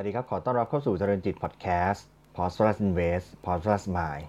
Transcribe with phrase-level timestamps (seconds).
[0.00, 2.06] สวัสดีครับ ขอต้อนรับเข้าสู่เจริญจิตพอดแคสต์
[2.36, 4.24] p o s t u s Invest p o s t u s Mind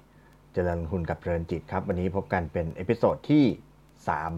[0.54, 3.45] เจริญหุ้นกับเจริญจิตครับ วันนี้พบกันเป็น episode ที่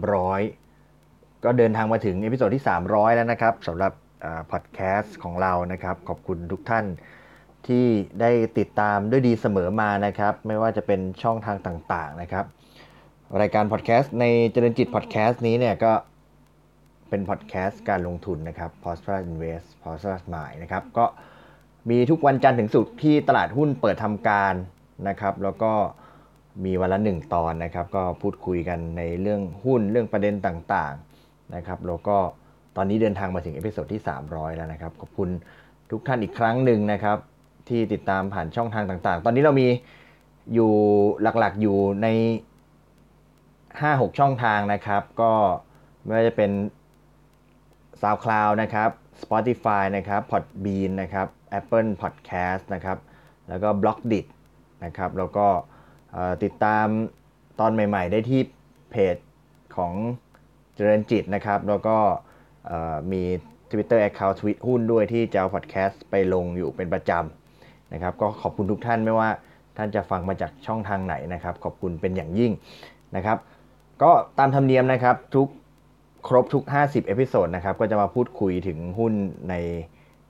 [0.06, 3.92] 300 ก็เดินทางมาถึง episode ที่ 300 แล้วนะครับสำหรับ
[4.52, 6.84] พอดแคสต์ของเรานะครับ ขอบคุณทุกท่าน
[7.66, 7.86] ที่
[8.20, 12.44] ได้ติดตามด้วยดีเสมอมานะครับ ไม่ว่าจะเป็นช่องทางต่างๆนะครับ
[13.40, 15.92] รายการพอดแคสต์ในเจริญจิตพอดแคสต์นี้เนี่ยก็
[17.14, 20.56] เป็นพอดแคสต์การลงทุนนะครับ p o s t u s Invest p o s t u s Mind
[20.62, 21.04] นะครับก็
[21.90, 24.54] มีทุกวันจันทร์ถึงศุกร์ที่ตลาดหุ้นเปิดทำการ
[25.08, 25.72] นะครับ แล้วก็
[26.64, 32.16] มีวันละหนึ่งตอนนะครับ ก็พูดคุยกันในเรื่องหุ้นเรื่องประเด็นต่างๆนะครับ แล้วก็
[32.76, 35.28] ตอนนี้เดินทางมาถึง episode ที่ 300 แล้วนะครับ ขอบคุณ
[35.90, 37.18] ทุกท่านอีกครั้งหนึ่งนะครับ
[37.68, 39.68] ที่ติดตามผ่านช่องทางต่างๆ ตอนนี้เรามี
[40.54, 40.72] อยู่
[41.22, 42.08] หลักๆอยู่ใน
[43.34, 45.32] 5-6 ช่องทางนะครับ ก็
[46.04, 46.50] ไม่ว่าจะเป็น
[48.02, 48.90] SoundCloud นะครับ
[49.22, 51.26] Spotify นะครับ Podbean นะครับ
[51.58, 52.98] Apple Podcast นะครับ
[53.48, 54.26] แล้วก็ b l o g d i t
[54.84, 55.46] นะครับ แล้วก็
[56.44, 56.86] ติดตาม
[57.60, 58.40] ตอนใหม่ ๆ ได้ที่
[58.90, 59.16] เพจ
[59.76, 59.92] ของ
[60.74, 61.96] เจริญจิตนะครับ แล้วก็
[63.12, 63.22] มี
[63.70, 69.28] Twitter Account ทวิตหุ้นด้วยที่จะเอาพอดแคสต์ไปลงอยู่เป็นประจำนะครับ ก็ขอบคุณทุกท่านไม่ว่า
[69.76, 72.52] ท่านจะฟังมาจากช่องทางไหนนะครับ ขอบคุณเป็นอย่างยิ่ง
[73.16, 73.38] นะครับ
[74.02, 75.48] ก็ตามธรรมเนียมนะครับทุก
[76.26, 79.12] ครบทุก 50 episode นะครับ ก็จะมาพูดคุยถึงหุ้น
[79.50, 79.54] ใน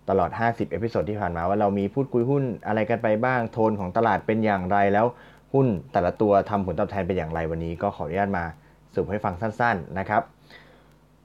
[0.08, 5.06] ตลอด 50 episode ที่ผ่านมาว่าเรามีพูดคุยหุ้นอะไรกันไปบ้าง โทนของตลาดเป็นอย่างไร แล้ว
[5.54, 8.44] หุ้นแต่ละตัวทำผลตอบแทนเป็นอย่างไรวันนี้ ก็ขออนุญาตมา
[8.92, 10.22] สรุปให้ฟังสั้น ๆนะครับ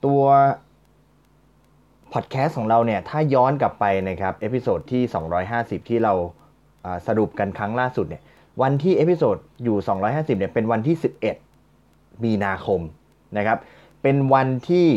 [0.05, 0.23] ตัว
[2.13, 5.01] พอดแคสต์ของเราเนี่ยถ้าย้อนกลับไปนะครับ episode ที่
[5.47, 6.13] 250 ที่เรา
[7.07, 8.21] สรุปกันครั้งล่าสุดเนี่ย
[8.61, 9.77] วันที่ episode อยู่
[10.09, 10.95] 250เนี่ยเป็นวันที่
[11.59, 12.81] 11 มีนาคม
[13.37, 13.58] นะครับ
[14.02, 14.87] เป็นวันที่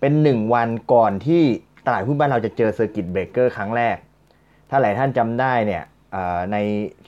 [0.00, 1.42] เป็นหนึ่งวันก่อนที่
[1.86, 3.96] ตลาดหุ้นบ้านเราจะเจอ circuit breaker ครั้งแรก
[4.70, 5.82] ถ้าหลายท่านจำได้เนี่ย
[6.52, 6.56] ใน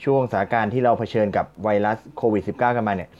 [0.04, 3.10] ช่วงสถานการณ์ที่เราเผชิญกับไวรัสโควิด -19 กันมาเนี่ย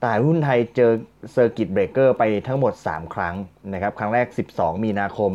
[0.00, 0.90] ตลาดหุ้นไทยเจอ
[1.32, 3.34] circuit breaker ไปทั้งหมด 3 ครั้ง
[3.72, 5.30] นะครับครั้งแรก 12 มีนาคม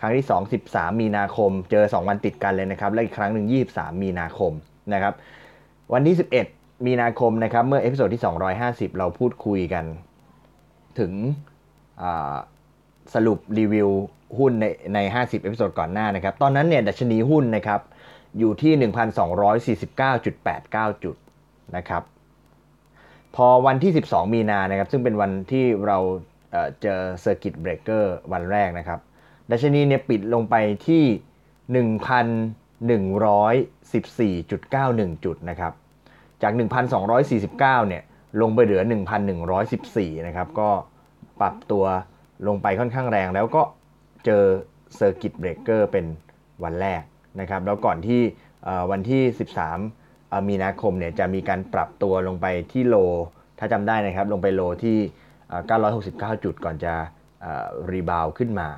[0.00, 4.52] ครั้งที่ 2 13 มีนาคม เจอ 2 วันติดกันเลยนะครับและอีกครั้งหนึ่ง23 มีนาคม
[4.92, 5.14] นะครับ
[5.92, 6.16] วันที่
[6.50, 8.22] 11 มีนาคมนะครับเมื่อ episode ที่
[8.60, 9.84] 250 เราพูดคุยกัน
[10.98, 11.12] ถึง
[13.14, 13.88] สรุปรีวิว
[14.38, 17.80] หุ้นในใน 50 episode ก่อนหน้านะครับ ตอนนั้นเนี่ยดัชนีหุ้นนะครับ
[18.38, 18.72] อยู่ที่
[20.94, 21.16] 1,249.89 จุด
[21.76, 22.02] นะครับ
[23.36, 25.98] พอวันที่ 12 มีนานะครับ ซึ่งเป็นวันที่เรา
[26.82, 29.00] เจอ circuit breaker วันแรกนะครับ
[29.50, 30.54] ดัชนีเนี่ยปิดลงไป
[30.88, 31.04] ที่
[34.38, 35.72] 1,114.91 จุดนะครับ
[36.42, 36.52] จาก
[37.00, 38.02] 1,249 เนี่ย
[38.40, 38.82] ลงไปเหลือ
[39.54, 40.68] 1,114 นะครับ ก็
[41.40, 41.84] ปรับตัว
[42.48, 43.62] ลงไปค่อนข้างแรง แล้วก็
[44.24, 44.42] เจอ
[44.96, 46.04] circuit breaker เป็น
[46.64, 47.02] วันแรก
[47.40, 48.20] นะครับ แล้วก่อนที่
[48.90, 49.22] วันที่
[49.84, 52.96] 13 มีนาคมเนี่ยจะมีการปรับตัวลงไปที่โล
[53.58, 54.98] ถ้าจำได้นะครับ ลงไปโลที่
[55.70, 56.94] 969 จุดก่อนจะ
[57.90, 58.68] รีบาวขึ้นมา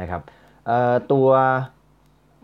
[0.00, 0.20] นะครับ
[1.12, 1.28] ตัว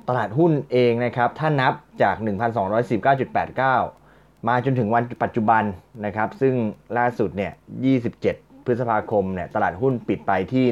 [0.09, 3.98] ตลาดหุ้นเองนะครับ ถ้านับจาก 1,219.89
[4.47, 5.63] มาจนถึงวันปัจจุบัน
[6.07, 6.55] นะครับ ซึ่ง
[6.99, 7.53] ล่าสุดเนี่ย
[8.09, 10.65] 27 พฤษภาคมเนี่ยตลาดหุ้นปิดไปที่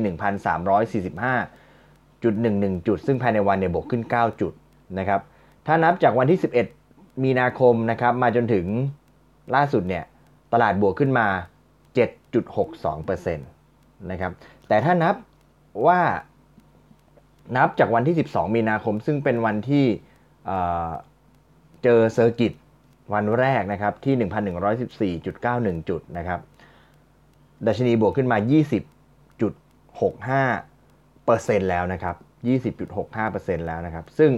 [1.03, 4.53] 1,345.11 จุด ซึ่งภายในวันเนี่ยบวกขึ้น 9 จุด
[4.99, 5.21] นะครับ
[5.66, 6.41] ถ้านับจากวันที่
[6.81, 8.66] 11 มีนาคมนะครับ มาจนถึง
[9.55, 10.05] ล่าสุดเนี่ย
[10.53, 11.26] ตลาดบวกขึ้นมา
[12.06, 14.32] 7.62%นะครับ
[14.69, 15.15] แต่ถ้านับ
[15.87, 16.00] ว่า
[17.56, 19.84] นับจากวันที่ 12 มีนาคม ซึ่งเป็นวันที่
[21.82, 22.53] เจอเซอร์กิต
[23.12, 24.15] วันแรกนะครับที่
[25.21, 26.41] 1,114.91 จุดนะครับ
[27.67, 28.39] ดัชนีบวกขึ้นมา
[30.59, 32.17] 20.65%แล้วนะครับ
[32.97, 34.31] 20.65%แล้วนะครับ ซึ่ง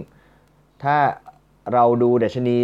[0.83, 0.97] ถ้า
[1.73, 2.59] เราดูดัชนี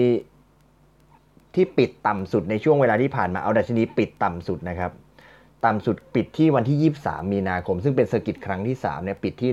[1.55, 4.93] ที่ปิดต่ำสุดในช่วงเวลาที่ผ่านมาเอาดัชนีปิดต่ำสุดนะครับ
[5.65, 9.51] ต่ำสุดปิดที่วันที่ 23 มีนาคม ซึ่งเป็นเซกิตครั้งที่3เนี่ยปิดที่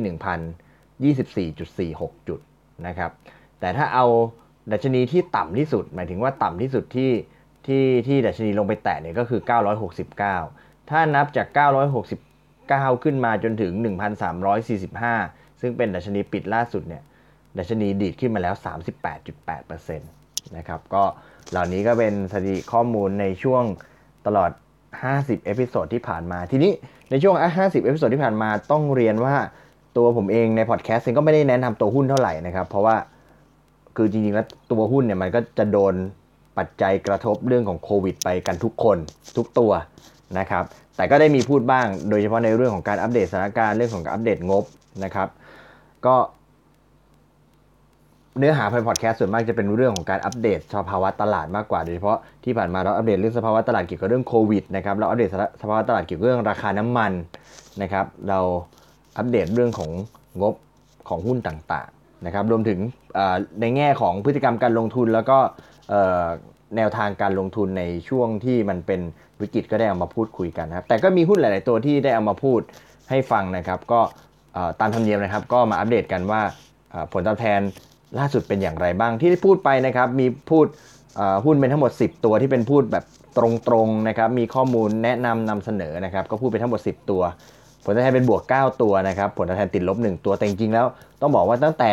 [1.53, 2.39] 1,024.46 จุด
[2.87, 3.11] นะครับ
[3.59, 4.05] แต่ถ้าเอา
[4.71, 7.11] ดัชนีที่ต่ำที่สุด หมายถึงว่าต่ำที่สุดที่
[7.67, 9.41] ที่ที่ดัชนีลงไปแตะเนี่ยก็คือ
[10.35, 11.47] 969 ถ้านับจาก
[12.25, 13.71] 969 ขึ้นมาจนถึง
[14.47, 17.03] 1,345 ซึ่งเป็นดัชนีปิดล่าสุดเนี่ย
[17.57, 18.55] ดัชนีดีดขึ้นมาแล้ว
[19.15, 21.03] 38.8%นะครับก็
[21.51, 23.63] เหล่านี้ก็เป็นสถิติข้อมูลในช่วง
[24.27, 24.51] ตลอด
[24.97, 26.71] 50 episode ที่ผ่านมา ทีนี้
[27.09, 29.35] ในช่วง 50 episode ที่ผ่านมาต้องเรียนว่า
[29.97, 32.95] ตัวผมเองในพอดแคสต์เองก็ไม่ได้แนะนำตัวหุ้นเท่าไหร่นะครับ เพราะว่า
[33.95, 35.93] คือจริงๆแล้วตัวหุ้นเนี่ยมันก็จะโดน
[36.57, 38.97] ปัจจัยกระทบเรื่องของโควิด ไปกันทุกคน
[39.37, 39.71] ทุกตัว
[40.39, 40.63] นะครับ
[40.95, 44.63] แต่ก็ได้มีพูดบ้าง โดยเฉพาะในเรื่องของการอัปเดตสถานการณ์เรื่องของการอัปเดตงบ
[45.03, 45.27] นะครับ
[46.05, 46.15] ก็
[48.39, 55.29] เนื้อหาพอดแคสต์ส่วนมากจะเป็นเรื่องของการอัปเดตสภาวะตลาดมากกว่า โดยเฉพาะที่ผ่านมาเราอัปเดตเรื่องสภาวะตลาดเกี่ยวกับเรื่องโควิดนะครับ เราอัปเดต
[55.61, 57.11] สภาวะตลาดเกี่ยวกับเรื่องราคาน้ำมัน
[57.81, 58.39] นะครับ เรา
[59.17, 59.91] อัปเดตเรื่องของ
[60.41, 60.55] งบ
[61.09, 62.79] ของหุ้นต่างๆ นะครับรวมถึง
[63.61, 65.37] ในแง่ของพฤติกรรมการลงทุน แล้วก็
[66.77, 69.01] แนวทางการลงทุนในช่วงที่มันเป็น
[69.41, 72.59] วิกฤตก็ได้เอามาพูดคุยกันนะครับแต่ก็มีหุ้นหลาย ๆ ตัวที่ได้เอามาพูด
[73.09, 74.01] ให้ฟังนะครับ ก็
[74.79, 76.41] ตามธรรมเนียมนะครับ ก็มาอัปเดตกันว่า
[77.13, 77.61] ผลตอบแทน
[78.19, 80.65] ล่าสุดเป็นอย่างไรบ้างที่ได้พูดไปนะครับ มีพูด
[81.45, 83.05] หุ้นเป็นทั้งหมด 10 ตัวที่เป็นพูดแบบ
[83.37, 83.39] ต
[83.73, 87.21] รง ๆ นะครับ มีข้อมูลแนะนำนำเสนอนะครับ ก็พูดไปทั้งหมด 10 ตัว
[87.83, 90.85] ผลตอบแทนเป็นบวก 9 ตัวนะครับ ผลตอบแทนติดลบ 1 ตัวแต่จริงๆแล้ว
[91.21, 91.91] ต้องบอกว่าตั้งแต่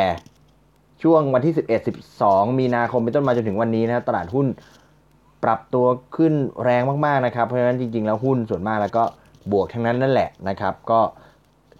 [1.02, 1.86] ช่วงวันที่ 11
[2.16, 4.46] 12 มีนาคมเป็นต้นมาจนถึงวันนี้นะครับตลาดหุ้น
[5.44, 5.86] ปรับตัว
[6.16, 9.04] ขึ้นแรงมากๆนะครับ เพราะฉะนั้นจริงๆแล้วหุ้นส่วนมากแล้วก็
[9.52, 11.00] บวกทั้งนั้นนั่นแหละนะครับ ก็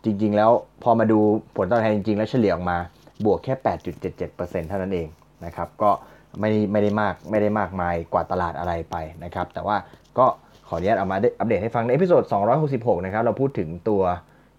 [0.04, 0.50] จริงๆแล้ว
[0.82, 1.18] พอมาดู
[1.56, 2.78] ผลตอบแทนจริงๆ แล้วเฉลี่ยออกมา
[3.24, 3.54] บวกแค่
[4.12, 5.08] 8.77%เท่านั้นเอง
[5.44, 5.90] นะครับ ก็
[6.40, 9.76] ไม่ไม่ได้มากไม่ได้มากมายกว่าตลาดอะไรไปนะครับ แต่ว่า
[10.18, 10.26] ก็
[10.68, 12.22] ขออนุญาตเอามาอัปเดตให้ฟังใน episode
[12.64, 14.02] 266 นะครับ เราพูดถึงตัว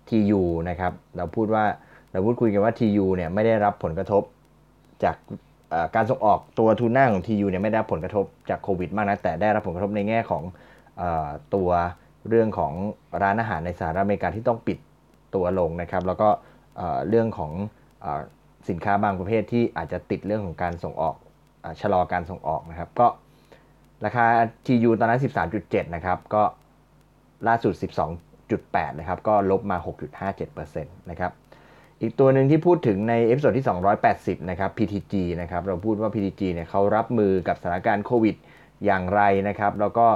[0.10, 1.64] TU นะครับ เราพูดว่า
[2.12, 4.24] เราพูดคุยกันว่า TU เนี่ยไม่ได้รับผลกระทบ
[5.04, 5.16] จาก
[5.96, 10.44] การส่งออกตัวทูน่าของ TU เนี่ยไม่ได้รับผลกระทบจากโควิดมากนะแต่ได้รับผลกระทบในแง่ของ
[11.56, 11.70] ตัว
[12.30, 12.74] เรื่องของ
[13.22, 14.78] ร้านอาหารในสหรัฐอเมริกาที่ต้องปิด
[15.36, 16.30] ตัวลงนะครับ แล้วก็
[17.10, 17.52] เรื่องของ
[18.70, 21.16] สินค้าบางประเภทที่อาจจะติดเรื่องของการส่งออก
[21.64, 23.08] อชะลอการส่งออกนะครับ ก็
[24.06, 24.26] ราคา
[24.66, 25.22] TU ตอนนั้น
[25.58, 26.44] 13.7 นะครับ ก็
[27.48, 27.74] ล่าสุด
[28.38, 29.78] 12.8 นะครับ ก็ลบมา
[30.26, 31.32] 6.57%นะครับ
[32.02, 33.66] อีกตัวหนึ่งที่พูดถึงใน episode ที่
[34.08, 38.36] 280 นะครับ PTG นะครับ เราพูดว่า PTG เนี่ยเขารับมือกับสถานการณ์โควิด
[38.86, 40.08] อย่างไรนะครับ แล้วก็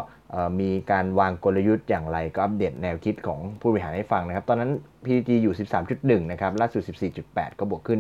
[0.60, 4.72] มีการวางกลยุทธ์อย่างไรก็อัปเดตแนวคิดของผู้บริหารให้ฟังนะครับ ตอนนั้น
[5.04, 5.56] PTG อยู่
[5.94, 6.84] 13.1 นะครับ ล่าสุด
[7.18, 8.00] 14.8 ก็บวกขึ้น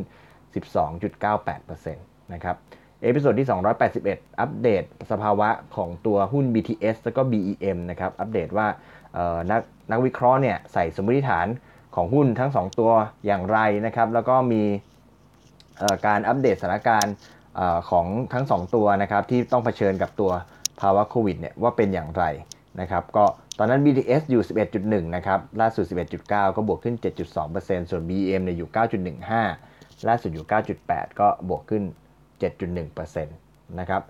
[0.75, 2.55] 12.98%นะครับ
[3.03, 3.47] episode ที่
[3.93, 8.67] 281 อัปเดตสภาวะของตัวหุ้น BTS แล้วก็ BEM นะครับ อัปเดตว่า
[9.51, 9.61] นัก
[9.91, 11.47] นักวิเคราะห์เนี่ยใส่สมมติฐาน
[11.95, 12.91] ของหุ้นทั้ง 2 ตัว
[13.25, 14.63] อย่างไรนะครับ แล้วก็มี
[16.07, 17.15] การอัปเดตสถานการณ์
[17.89, 20.31] ของทั้ง 2 ตัวนะครับที่ต้องเผชิญกับตัว
[20.81, 22.23] ภาวะโควิดเนี่ยว่าเป็นอย่างไร
[22.81, 23.25] นะครับก็
[23.57, 24.43] ตอนนั้น BTS อยู่
[24.79, 25.85] 11.1 นะครับ ล่าสุด
[26.15, 26.95] 11.9 ก็บวกขึ้น
[27.43, 28.69] 7.2%ส่วน BEM เนี่ยอยู่
[29.33, 30.45] 9.15 ล่าสุดอยู่
[30.83, 31.83] 9.8 ก็บวกขึ้น
[32.43, 34.01] 7.1%นะครับ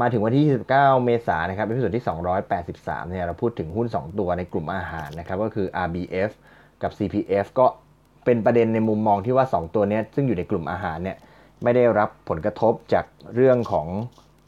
[0.00, 2.06] มาถึงวันที่ 29 เมษายนนะครับในพิโซดที่
[2.58, 6.30] 283 เนี่ยเราพูดถึงหุ้น 2 ตัวในกลุ่มอาหารนะครับก็คือ RBF
[6.82, 7.66] กับ CPF ก็
[8.24, 11.16] เป็นประเด็นในมุมมองที่ว่า 2 ตัวนี้ซึ่งอยู่ในกลุ่มอาหารเนี่ย
[11.62, 13.04] ไม่ได้รับผลกระทบจาก
[13.34, 13.86] เรื่องของ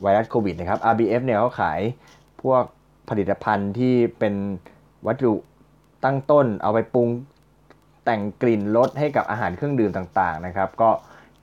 [0.03, 1.81] ไวรัสโควิดนะครับ RBF เนี่ยเขาขาย
[2.43, 2.63] พวก
[3.11, 4.35] ผลิตภัณฑ์ที่เป็น
[5.07, 5.35] วัตถุ
[6.05, 7.09] ตั้งต้นเอาไปปรุง
[8.05, 10.91] แต่งกลิ่นรสให้กับอาหารเครื่องดื่มต่างๆนะครับ ก็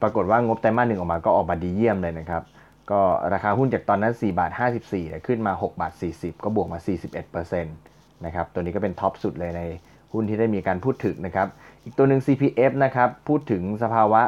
[0.03, 2.44] ปรากฏว่างบไตรมาสหนึ่งออกมาก็ออกมาดีเยี่ยมเลยนะครับ
[2.91, 3.01] ก็
[3.33, 4.51] ราคาหุ้นจากตอนนั้น 4 บาท
[4.81, 6.79] 54เนี่ยขึ้นมา 6 บาท 40 ก็บวกมา
[7.25, 9.61] 41%นะครับ ตัวนี้ก็เป็นท็อปสุดเลยใน
[10.13, 11.47] หุ้นที่ได้มีการพูดถึงนะครับ
[11.83, 14.21] อีกตัวหนึ่ง CPF นะครับ พูดถึงสภาวะ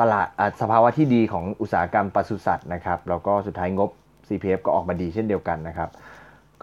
[0.00, 0.26] ตลาด
[0.62, 3.90] สภาวะที่ดีของอุตสาหกรรมปศุสัตว์นะครับ แล้วก็สุดท้ายงบ
[4.28, 5.90] CPF ก็ออกมาดีเช่นเดียวกันนะครับ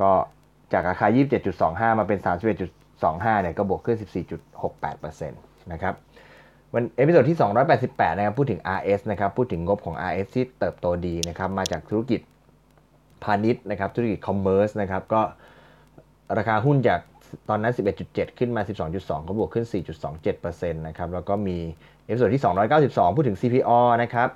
[0.02, 0.12] ก็
[0.74, 1.08] จากราคา
[1.54, 3.98] 27.25 มาเป็น 31 25 เนี่ย ก็บวกขึ้น
[4.64, 5.96] 14.68%นะครับ
[6.76, 7.38] วัน episode ที่
[7.78, 12.22] 288 นะครับ พูดถึง RS นะครับ พูดถึงงบของ RS ที่เติบโตดีนะครับ มาจากธุรกิจ
[13.24, 15.22] พาณิชย์นะครับ ธุรกิจ commerce นะครับ ก็
[16.38, 17.00] ราคาหุ้นจาก
[17.50, 17.74] ตอนนั้น
[18.06, 18.62] 11.7 ขึ้นมา
[18.96, 19.66] 12.2ก็บวกขึ้น
[20.22, 21.58] 4.27%นะครับ แล้วก็มี
[22.06, 22.44] episode ที่
[22.80, 24.30] 292 พูดถึง CPALL นะครับ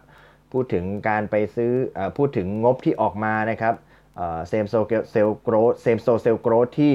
[0.52, 3.74] พูดถึงการไปซื้ออพูดถึงงบที่ออกมานะครับ
[4.48, 4.74] same-store
[5.12, 6.94] sales growth same-store sales growth ที่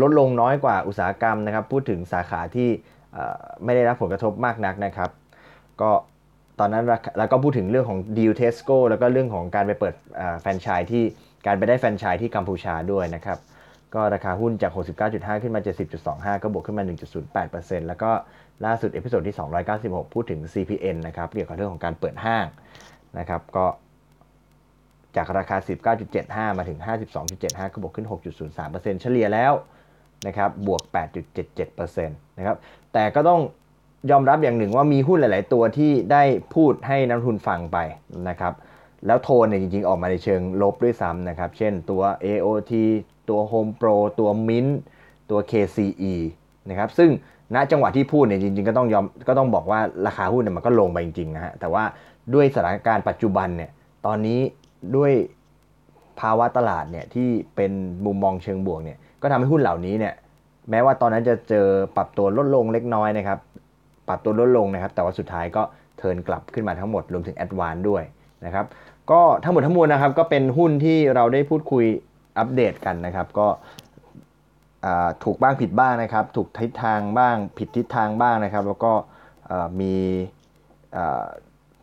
[0.00, 2.70] ลดลงน้อยกว่าอุตสาหกรรมนะครับ พูดถึงสาขาที่
[3.64, 5.10] ไม่ได้รับผลกระทบมากนักนะครับ
[5.80, 5.90] ก็
[6.60, 6.84] ตอนนั้น
[7.18, 9.94] แล้วก็พูดถึงเรื่องของดีลเทสโก้แล้วก็เรื่องของการไปเปิด
[10.40, 11.04] แฟรนไชส์ที่
[11.46, 13.38] การไปได้แฟรนไชส์ที่กัมพูชาด้วยนะครับ
[13.94, 14.72] ก็ราคาหุ้นจาก
[15.06, 15.60] 69.5 ขึ้นมา
[16.02, 16.84] 70.25 ก็บวกขึ้นมา
[17.36, 18.10] 1.08%แล้วก็
[18.64, 19.36] ล่าสุด episode ที่
[19.74, 22.46] 296 พูดถึง CPN นะครับเกี่ยวกับเรื่องของการเปิดห้าง
[23.18, 23.66] นะครับก็
[25.16, 25.56] จากราคา
[26.06, 26.78] 19.75 มาถึง
[27.26, 28.06] 52.75 ก็บวกขึ้น
[28.52, 29.52] 6.03%เฉลี่ยแล้ว
[30.26, 30.82] นะครับบวก
[31.40, 32.56] 8.77%นะครับ
[32.92, 33.40] แต่ก็ต้อง
[34.10, 36.22] ยอมรับอย่างหนึ่งว่ามีหุ้นหลาย ๆ ตัวที่ได้
[36.54, 37.78] พูดให้นักลงทุนฟังไป
[38.28, 38.52] นะครับ
[39.06, 42.72] แล้วโทนเนี่ยจริง ๆ ออกมาในเชิงลบด้วยซ้ำนะครับ เช่นตัว AOT
[43.28, 44.72] ตัว Home Pro ตัว Mint
[45.30, 46.14] ตัว KCE
[46.70, 47.10] นะครับซึ่ง
[47.54, 51.84] ณจังหวะที่พูดเนี่ยจริง ๆ ก็ต้องยอมก็ต้องบอกว่าราคาหุ้นเนี่ยมันก็ลงไปจริง ๆ นะฮะแต่ว่า
[52.34, 53.70] ด้วยสถานการณ์ปัจจุบันเนี่ย
[54.06, 54.40] ตอนนี้
[54.96, 55.12] ด้วย
[56.20, 57.72] ภาวะตลาดเนี่ยที่เป็น
[58.06, 60.14] มุมมองเชิงบวกเนี่ยก็ทำให้หุ้นเหล่านี้เนี่ย
[60.70, 63.38] แม้ว่าตอนนั้นจะเจอปรับตัวลดลงเล็กน้อยนะครับ
[64.08, 65.62] ปรับตัวลดลงนะครับ แต่ว่าสุดท้ายก็
[65.98, 68.02] เทิร์นกลับขึ้นมาทั้งหมดรวมถึงแอดวานด้วย
[68.44, 68.66] นะครับ
[69.10, 71.84] ก็ทั้งหมดทั้งมวลนะครับก็เป็นหุ้นที่เราได้พูดคุย
[72.38, 73.46] อัปเดตกันนะครับ ก็
[75.24, 78.92] ถูกบ้างผิดบ้างนะครับ ถูกทิศทางบ้างผิดทิศทางบ้างนะครับ แล้วก็
[79.80, 79.94] มี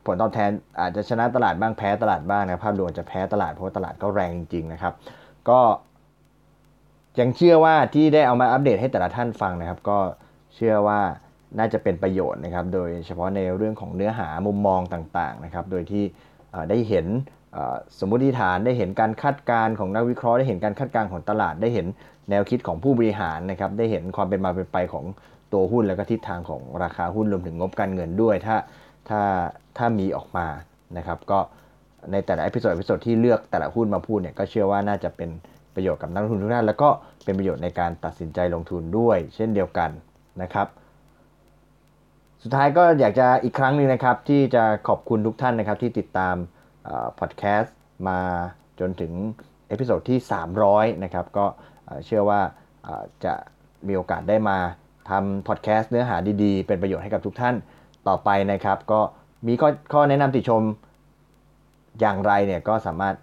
[0.07, 4.93] ผลตอบแทนอาจจะชนะตลาดบ้างแพ้ตลาดบ้างนะภาพรวมจะแพ้ตลาดเพราะตลาดก็แรงจริง ๆ นะครับ
[5.49, 5.59] ก็
[7.19, 9.97] ยังเชื่อว่าที่ได้เอามาอัปเดตให้แต่ละท่านฟังนะครับ ก็
[10.55, 10.99] เชื่อว่า
[11.57, 16.03] น่าจะเป็นประโยชน์นะครับ โดยเฉพาะในเรื่องของเนื้อหามุมมองต่างๆนะครับ โดยที่
[16.69, 17.07] ได้เห็น
[17.99, 21.87] สมมติฐานได้เห็นการคาดการณ์ของนักวิเคราะห์ได้เห็นการคาดการณ์ของตลาดได้เห็น
[22.29, 25.05] แนวคิดของผู้บริหารนะครับ ได้เห็นความเป็นมาเป็นไปของ
[25.53, 28.55] ตัวหุ้นแล้วก็ทิศทางของราคาหุ้นรวมถึงงบการเงินด้วย ถ้า
[29.09, 29.21] ถ้า
[29.77, 30.47] ถ้ามีออกมา
[30.97, 31.39] นะครับก็
[32.11, 35.29] ในแต่ละ episode episode ที่เลือกแต่ละหุ้นมาพูดเนี่ยก็เชื่อว่าน่าจะเป็น
[35.75, 36.89] ประโยชน์กับนักลงทุนทุกท่านแล้วก็
[37.23, 39.89] เป็นประโยชน์ในการตัดสินใจลงทุนด้วย เช่นเดียวกัน
[40.41, 40.67] นะครับ
[42.43, 46.35] สุดท้ายก็อยากจะอีกครั้งหนึ่งนะครับ ที่จะขอบคุณทุกท่านนะครับที่ติดตาม
[47.19, 47.75] พอดแคสต์
[48.07, 48.19] มา
[48.79, 49.11] จนถึง
[49.67, 50.19] episode ที่
[50.61, 51.45] 300 นะครับ ก็
[52.05, 52.41] เชื่อว่า
[53.25, 53.33] จะ
[53.87, 54.57] มีโอกาสได้มา
[55.09, 57.55] ทำพอดแคสต์เนื้อหาดีๆ เป็นประโยชน์ให้กับทุกท่าน
[58.07, 58.99] ต่อไปนะครับ ก็
[59.47, 60.61] มีข้อข้อแนะนำติชม
[61.99, 63.15] อย่างไรเนี่ยก็สามารถ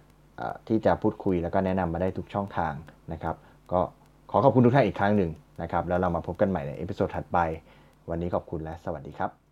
[0.67, 2.73] ที่จะพูดคุยแล้วก็แนะนำมาได้ทุกช่องทาง
[3.13, 3.35] นะครับ
[3.71, 3.79] ก็
[4.31, 7.37] ขอขอบคุณทุกท่านอีกครั้งหนึ่งนะครับ แล้วเรามาพบกันใหม่ในเอพิโซดถัดไป
[8.09, 9.44] วันนี้ขอบคุณและสวัสดีครับ